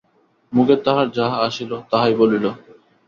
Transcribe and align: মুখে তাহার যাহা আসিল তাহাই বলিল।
মুখে 0.53 0.75
তাহার 0.85 1.07
যাহা 1.11 1.37
আসিল 1.47 1.71
তাহাই 1.91 2.13
বলিল। 2.21 2.45